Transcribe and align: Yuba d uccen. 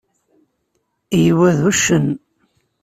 Yuba 1.25 1.49
d 1.57 1.59
uccen. 1.69 2.07